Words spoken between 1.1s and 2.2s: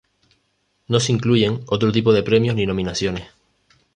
incluyen otro tipo